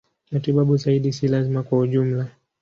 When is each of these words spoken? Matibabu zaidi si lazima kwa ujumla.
Matibabu 0.31 0.77
zaidi 0.77 1.13
si 1.13 1.27
lazima 1.27 1.63
kwa 1.63 1.79
ujumla. 1.79 2.27